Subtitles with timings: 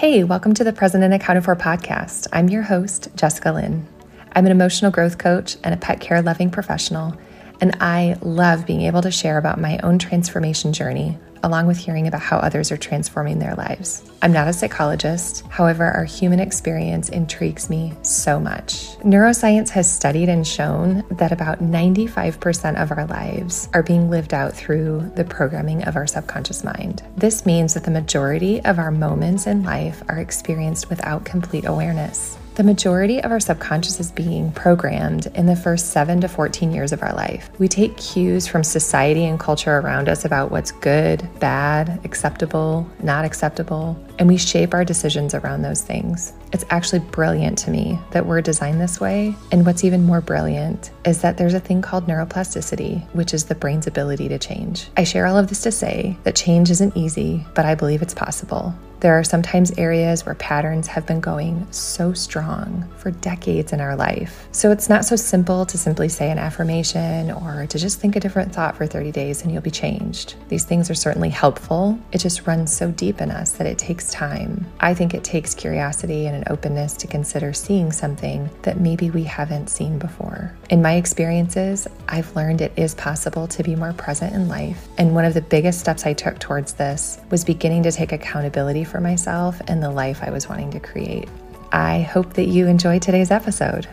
[0.00, 2.26] Hey, welcome to the Present and Accounted For podcast.
[2.32, 3.86] I'm your host, Jessica Lyn.
[4.32, 7.14] I'm an emotional growth coach and a pet care loving professional,
[7.60, 12.06] and I love being able to share about my own transformation journey along with hearing
[12.06, 14.02] about how others are transforming their lives.
[14.22, 18.98] I'm not a psychologist, however, our human experience intrigues me so much.
[18.98, 24.52] Neuroscience has studied and shown that about 95% of our lives are being lived out
[24.52, 27.02] through the programming of our subconscious mind.
[27.16, 32.36] This means that the majority of our moments in life are experienced without complete awareness.
[32.56, 36.92] The majority of our subconscious is being programmed in the first 7 to 14 years
[36.92, 37.48] of our life.
[37.58, 43.24] We take cues from society and culture around us about what's good, bad, acceptable, not
[43.24, 46.32] acceptable, and we shape our decisions around those things.
[46.52, 49.36] It's actually brilliant to me that we're designed this way.
[49.52, 53.54] And what's even more brilliant is that there's a thing called neuroplasticity, which is the
[53.54, 54.88] brain's ability to change.
[54.96, 58.12] I share all of this to say that change isn't easy, but I believe it's
[58.12, 58.74] possible.
[59.00, 63.96] There are sometimes areas where patterns have been going so strong for decades in our
[63.96, 64.46] life.
[64.52, 68.20] So it's not so simple to simply say an affirmation or to just think a
[68.20, 70.34] different thought for 30 days and you'll be changed.
[70.48, 71.98] These things are certainly helpful.
[72.12, 74.66] It just runs so deep in us that it takes time.
[74.80, 79.24] I think it takes curiosity and an openness to consider seeing something that maybe we
[79.24, 80.54] haven't seen before.
[80.68, 84.88] In my experiences, I've learned it is possible to be more present in life.
[84.98, 88.84] And one of the biggest steps I took towards this was beginning to take accountability
[88.90, 91.28] for myself and the life I was wanting to create.
[91.72, 93.86] I hope that you enjoy today's episode.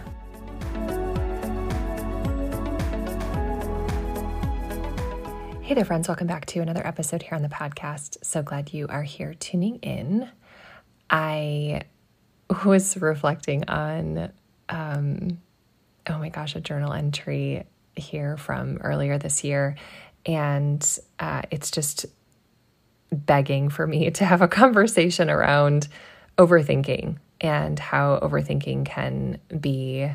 [5.62, 6.08] Hey there, friends.
[6.08, 8.24] Welcome back to another episode here on the podcast.
[8.24, 10.30] So glad you are here tuning in.
[11.10, 11.82] I
[12.66, 14.32] was reflecting on,
[14.70, 15.40] um,
[16.08, 19.76] oh my gosh, a journal entry here from earlier this year.
[20.26, 22.06] And uh, it's just
[23.12, 25.88] begging for me to have a conversation around
[26.38, 30.10] overthinking and how overthinking can be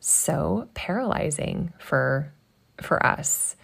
[0.00, 2.32] so paralyzing for
[2.80, 3.56] for us.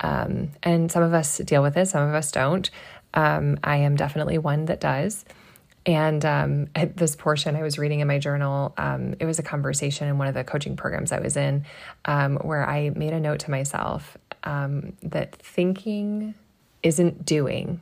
[0.00, 2.70] Um, and some of us deal with it, some of us don't.
[3.14, 5.24] Um, I am definitely one that does.
[5.86, 9.42] And um, at this portion I was reading in my journal, um, it was a
[9.42, 11.64] conversation in one of the coaching programs I was in
[12.04, 16.34] um, where I made a note to myself um, that thinking
[16.82, 17.80] isn't doing.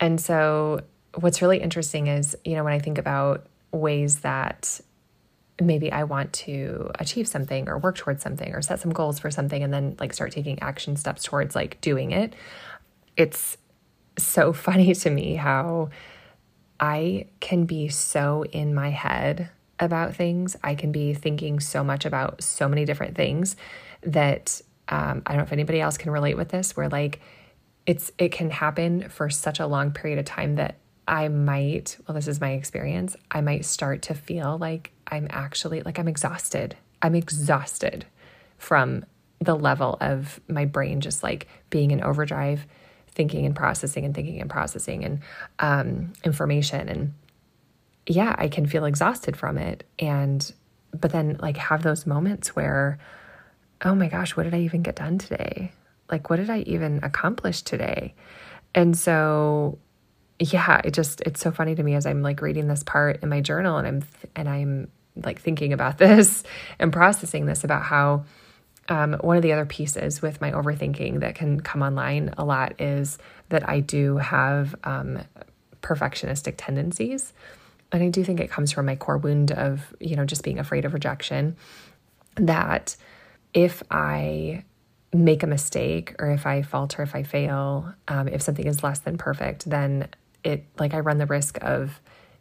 [0.00, 0.80] And so,
[1.18, 4.80] what's really interesting is, you know, when I think about ways that
[5.60, 9.30] maybe I want to achieve something or work towards something or set some goals for
[9.30, 12.34] something and then like start taking action steps towards like doing it,
[13.16, 13.56] it's
[14.18, 15.90] so funny to me how
[16.80, 20.56] I can be so in my head about things.
[20.62, 23.56] I can be thinking so much about so many different things
[24.02, 27.20] that um, I don't know if anybody else can relate with this, where like
[27.86, 32.14] it's it can happen for such a long period of time that I might, well,
[32.14, 36.76] this is my experience, I might start to feel like I'm actually like I'm exhausted.
[37.02, 38.06] I'm exhausted
[38.56, 39.04] from
[39.40, 42.66] the level of my brain just like being in overdrive,
[43.08, 45.20] thinking and processing and thinking and processing and
[45.58, 46.88] um, information.
[46.88, 47.14] And
[48.06, 49.84] yeah, I can feel exhausted from it.
[49.98, 50.50] And,
[50.98, 52.98] but then like have those moments where,
[53.84, 55.72] oh my gosh, what did I even get done today?
[56.10, 58.14] Like, what did I even accomplish today?
[58.74, 59.78] And so,
[60.38, 63.28] yeah, it just, it's so funny to me as I'm like reading this part in
[63.28, 64.04] my journal and I'm,
[64.36, 66.42] and I'm like thinking about this
[66.78, 68.24] and processing this about how,
[68.88, 72.80] um, one of the other pieces with my overthinking that can come online a lot
[72.80, 73.16] is
[73.48, 75.20] that I do have um,
[75.80, 77.32] perfectionistic tendencies.
[77.92, 80.58] And I do think it comes from my core wound of, you know, just being
[80.58, 81.56] afraid of rejection.
[82.36, 82.96] That
[83.52, 84.64] if I
[85.14, 88.98] make a mistake or if I falter, if I fail, um, if something is less
[88.98, 90.08] than perfect, then
[90.42, 92.00] it like I run the risk of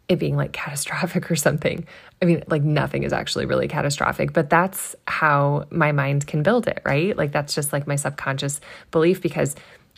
[0.09, 1.85] it being like catastrophic or something.
[2.21, 6.67] I mean, like nothing is actually really catastrophic, but that's how my mind can build
[6.67, 7.15] it, right?
[7.15, 8.59] Like that's just like my subconscious
[8.91, 9.55] belief because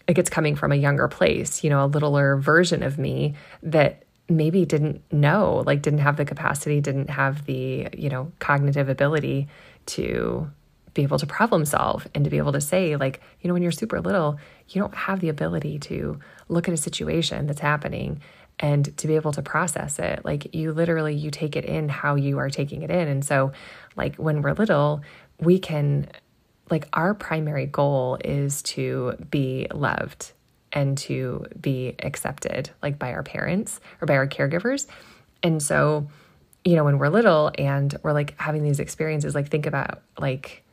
[0.08, 4.04] like it's coming from a younger place, you know, a littler version of me that
[4.28, 9.48] maybe didn't know, like didn't have the capacity, didn't have the, you know, cognitive ability
[9.88, 10.50] to
[10.96, 13.62] be able to problem solve and to be able to say like you know when
[13.62, 14.40] you're super little
[14.70, 18.20] you don't have the ability to look at a situation that's happening
[18.60, 20.24] and to be able to process it.
[20.24, 23.08] Like you literally you take it in how you are taking it in.
[23.08, 23.52] And so
[23.96, 25.02] like when we're little
[25.40, 26.08] we can
[26.72, 30.32] like our primary goal is to be loved
[30.72, 34.88] and to be accepted like by our parents or by our caregivers.
[35.44, 36.08] And so
[36.64, 40.65] you know when we're little and we're like having these experiences like think about like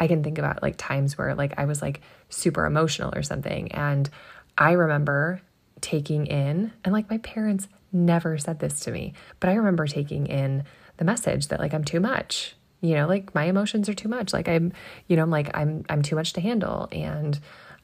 [0.00, 2.00] I can think about like times where like I was like
[2.30, 3.70] super emotional or something.
[3.72, 4.08] And
[4.56, 5.42] I remember
[5.82, 9.12] taking in, and like my parents never said this to me.
[9.38, 10.64] But I remember taking in
[10.96, 12.56] the message that like I'm too much.
[12.80, 14.32] You know, like my emotions are too much.
[14.32, 14.72] Like I'm,
[15.06, 17.38] you know, I'm like I'm I'm too much to handle and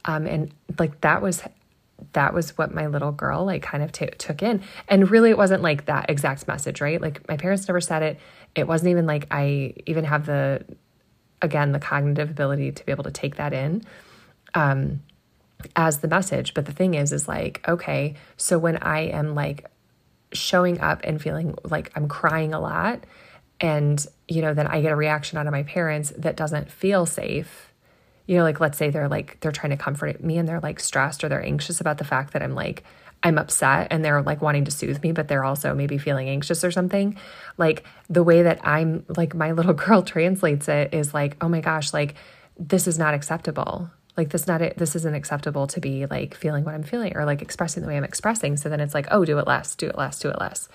[0.06, 1.42] um and like that was
[2.12, 5.38] that was what my little girl like kind of t- took in and really it
[5.38, 8.20] wasn't like that exact message right like my parents never said it
[8.54, 10.62] it wasn't even like i even have the
[11.42, 13.82] again the cognitive ability to be able to take that in
[14.54, 15.00] um
[15.74, 16.54] as the message.
[16.54, 19.66] But the thing is is like okay so when i am like
[20.32, 23.04] showing up and feeling like i'm crying a lot
[23.60, 27.06] and you know then i get a reaction out of my parents that doesn't feel
[27.06, 27.72] safe
[28.26, 30.80] you know like let's say they're like they're trying to comfort me and they're like
[30.80, 32.84] stressed or they're anxious about the fact that i'm like
[33.26, 36.62] i'm upset and they're like wanting to soothe me but they're also maybe feeling anxious
[36.62, 37.18] or something.
[37.58, 41.60] Like the way that i'm like my little girl translates it is like oh my
[41.60, 42.14] gosh like
[42.58, 43.90] this is not acceptable.
[44.16, 47.42] Like this not this isn't acceptable to be like feeling what i'm feeling or like
[47.42, 48.56] expressing the way i'm expressing.
[48.56, 50.68] So then it's like oh do it less do it less do it less.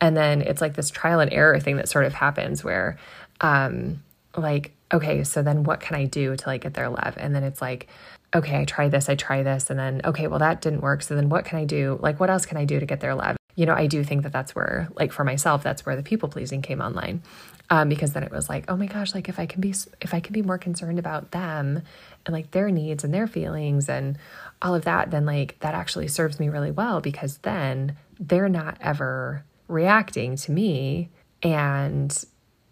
[0.00, 2.96] And then it's like this trial and error thing that sort of happens where
[3.40, 4.02] um
[4.36, 7.14] like okay so then what can i do to like get their love?
[7.16, 7.88] And then it's like
[8.34, 11.14] okay i try this i try this and then okay well that didn't work so
[11.14, 11.98] then what can i do?
[12.02, 14.22] Like what else can i do to get their love you know i do think
[14.22, 17.22] that that's where like for myself that's where the people pleasing came online
[17.70, 20.14] um, because then it was like oh my gosh like if i can be if
[20.14, 21.82] i can be more concerned about them
[22.26, 24.18] and like their needs and their feelings and
[24.62, 28.76] all of that then like that actually serves me really well because then they're not
[28.80, 31.08] ever reacting to me
[31.42, 32.24] and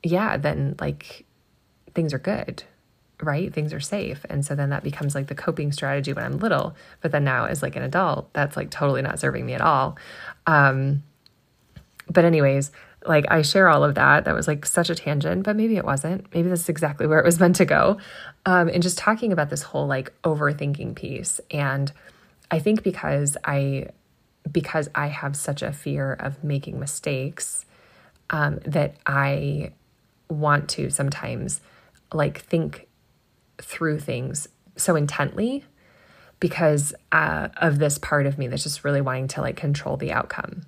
[0.03, 1.27] yeah then like
[1.97, 2.63] things are good,
[3.23, 3.53] right?
[3.53, 4.25] Things are safe.
[4.29, 6.77] And so then that becomes like the coping strategy when I'm little.
[7.01, 9.97] But then now, as like an adult, that's like totally not serving me at all.
[10.47, 11.03] Um,
[12.09, 12.71] but, anyways,
[13.07, 14.25] like I share all of that.
[14.25, 16.33] That was like such a tangent, but maybe it wasn't.
[16.35, 17.99] Maybe this is exactly where it was meant to go.
[18.45, 21.41] Um, and just talking about this whole like overthinking piece.
[21.51, 21.93] And
[22.51, 23.89] I think because I,
[24.51, 27.65] because I have such a fear of making mistakes,
[28.31, 29.73] um, that I
[30.29, 31.61] want to sometimes
[32.13, 32.86] like think
[33.59, 35.65] through things so intently
[36.41, 40.13] because uh, of this part of me that's just really wanting to like control the
[40.13, 40.63] outcome.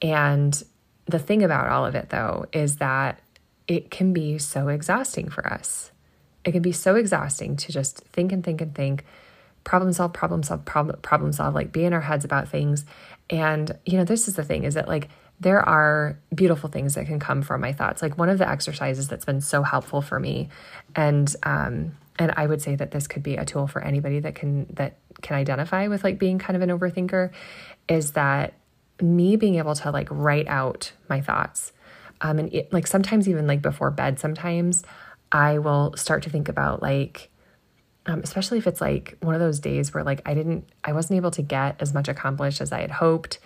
[0.00, 0.62] And
[1.06, 3.20] the thing about all of it, though, is that
[3.68, 5.90] it can be so exhausting for us.
[6.44, 9.04] It can be so exhausting to just think and think and think,
[9.64, 12.84] problem solve, problem solve, problem, problem solve, like be in our heads about things.
[13.30, 15.08] And, you know, this is the thing is that like
[15.40, 18.02] there are beautiful things that can come from my thoughts.
[18.02, 20.48] Like one of the exercises that's been so helpful for me,
[20.94, 24.34] and um, and I would say that this could be a tool for anybody that
[24.34, 27.32] can that can identify with like being kind of an overthinker,
[27.88, 28.54] is that
[29.00, 31.72] me being able to like write out my thoughts,
[32.20, 34.84] um, and it, like sometimes even like before bed, sometimes
[35.32, 37.30] I will start to think about like.
[38.06, 41.16] Um, especially if it's like one of those days where like I didn't, I wasn't
[41.16, 43.38] able to get as much accomplished as I had hoped.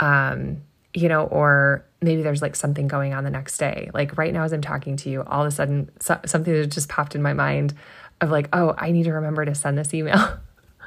[0.00, 3.90] Um, you know, or maybe there's like something going on the next day.
[3.94, 6.66] Like right now, as I'm talking to you, all of a sudden so- something that
[6.66, 7.74] just popped in my mind
[8.22, 10.38] of like, oh, I need to remember to send this email.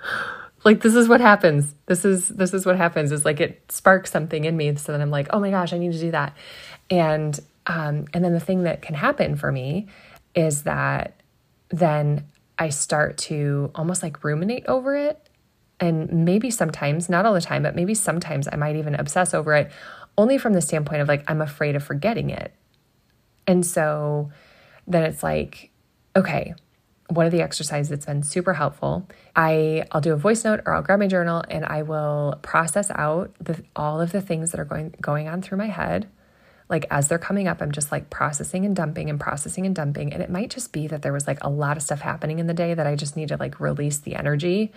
[0.63, 1.75] like this is what happens.
[1.85, 3.11] This is this is what happens.
[3.11, 4.75] Is like it sparks something in me.
[4.75, 6.35] So then I'm like, oh my gosh, I need to do that.
[6.89, 9.87] And um, and then the thing that can happen for me
[10.33, 11.21] is that
[11.69, 12.25] then
[12.57, 15.29] I start to almost like ruminate over it
[15.79, 19.53] and maybe sometimes, not all the time, but maybe sometimes I might even obsess over
[19.53, 19.71] it
[20.17, 22.53] only from the standpoint of like, I'm afraid of forgetting it.
[23.45, 24.31] And so
[24.87, 25.71] then it's like,
[26.15, 26.55] okay,
[27.09, 29.07] one of the exercises that's been super helpful.
[29.35, 32.89] I I'll do a voice note or I'll grab my journal and I will process
[32.91, 36.07] out the, all of the things that are going going on through my head.
[36.67, 40.13] Like as they're coming up, I'm just like processing and dumping and processing and dumping.
[40.13, 42.47] And it might just be that there was like a lot of stuff happening in
[42.47, 44.73] the day that I just need to like release the energy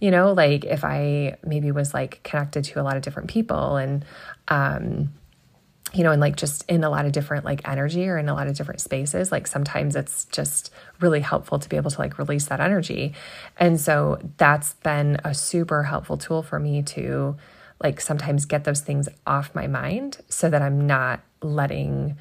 [0.00, 3.76] you know, like if I maybe was like connected to a lot of different people
[3.76, 4.04] and,
[4.46, 5.12] um,
[5.92, 8.34] you know, and like just in a lot of different like energy or in a
[8.34, 12.18] lot of different spaces, like sometimes it's just really helpful to be able to like
[12.18, 13.14] release that energy.
[13.56, 17.36] And so that's been a super helpful tool for me to
[17.82, 22.16] like sometimes get those things off my mind so that I'm not letting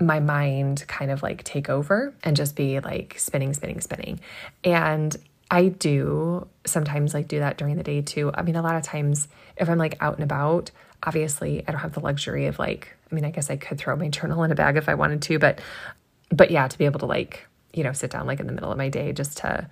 [0.00, 4.20] my mind kind of like take over and just be like spinning, spinning, spinning.
[4.62, 5.16] And
[5.50, 8.30] I do sometimes like do that during the day too.
[8.34, 10.70] I mean, a lot of times if I'm like out and about,
[11.02, 13.96] obviously I don't have the luxury of like, I mean, I guess I could throw
[13.96, 15.60] my journal in a bag if I wanted to, but
[16.30, 18.70] but yeah, to be able to like, you know, sit down like in the middle
[18.70, 19.68] of my day just to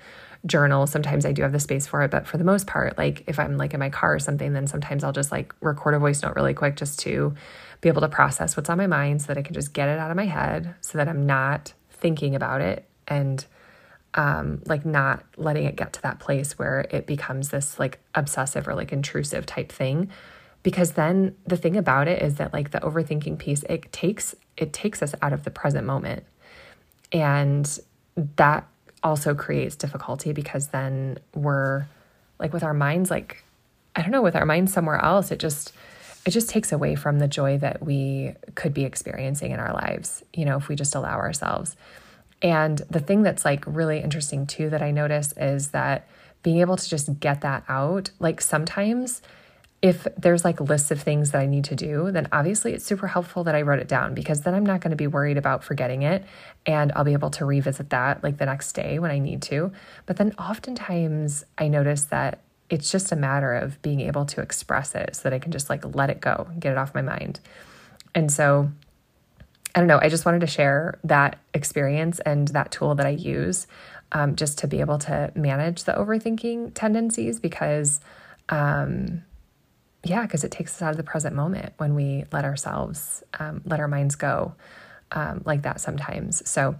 [0.46, 0.86] journal.
[0.86, 3.38] Sometimes I do have the space for it, but for the most part, like if
[3.38, 6.22] I'm like in my car or something, then sometimes I'll just like record a voice
[6.22, 7.34] note really quick just to
[7.80, 9.98] be able to process what's on my mind so that I can just get it
[9.98, 13.44] out of my head so that I'm not thinking about it and
[14.14, 18.66] um, like not letting it get to that place where it becomes this like obsessive
[18.66, 20.10] or like intrusive type thing
[20.66, 24.72] because then the thing about it is that like the overthinking piece it takes it
[24.72, 26.24] takes us out of the present moment.
[27.12, 27.78] And
[28.16, 28.66] that
[29.04, 31.86] also creates difficulty because then we're
[32.40, 33.44] like with our minds like
[33.94, 35.72] i don't know with our minds somewhere else it just
[36.24, 40.24] it just takes away from the joy that we could be experiencing in our lives
[40.34, 41.76] you know if we just allow ourselves.
[42.42, 46.08] And the thing that's like really interesting too that i notice is that
[46.42, 49.22] being able to just get that out like sometimes
[49.82, 53.06] if there's like lists of things that I need to do, then obviously it's super
[53.06, 55.62] helpful that I wrote it down because then I'm not going to be worried about
[55.62, 56.24] forgetting it
[56.64, 59.72] and I'll be able to revisit that like the next day when I need to.
[60.06, 62.40] But then oftentimes I notice that
[62.70, 65.68] it's just a matter of being able to express it so that I can just
[65.68, 67.38] like let it go, get it off my mind.
[68.14, 68.70] And so
[69.74, 73.10] I don't know, I just wanted to share that experience and that tool that I
[73.10, 73.66] use
[74.12, 78.00] um, just to be able to manage the overthinking tendencies because.
[78.48, 79.22] Um,
[80.08, 83.62] yeah, because it takes us out of the present moment when we let ourselves, um,
[83.64, 84.54] let our minds go
[85.12, 86.48] um, like that sometimes.
[86.48, 86.76] So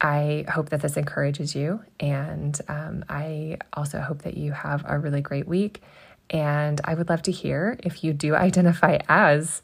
[0.00, 1.80] I hope that this encourages you.
[2.00, 5.82] And um, I also hope that you have a really great week.
[6.30, 9.62] And I would love to hear if you do identify as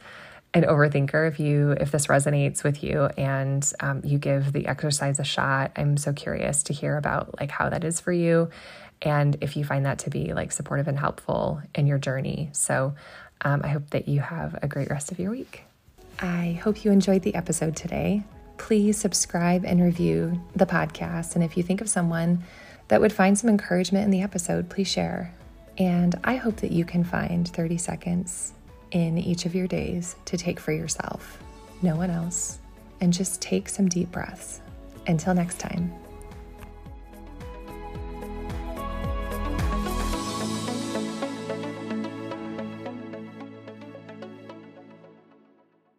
[0.54, 5.18] an overthinker if you if this resonates with you and um, you give the exercise
[5.18, 8.48] a shot i'm so curious to hear about like how that is for you
[9.02, 12.50] and if you find that to be like supportive and helpful in your journey.
[12.52, 12.94] So
[13.42, 15.64] um, I hope that you have a great rest of your week.
[16.20, 18.24] I hope you enjoyed the episode today.
[18.56, 21.36] Please subscribe and review the podcast.
[21.36, 22.42] And if you think of someone
[22.88, 25.32] that would find some encouragement in the episode, please share.
[25.76, 28.52] And I hope that you can find 30 seconds
[28.90, 31.38] in each of your days to take for yourself,
[31.82, 32.58] no one else,
[33.00, 34.60] and just take some deep breaths.
[35.06, 35.92] Until next time.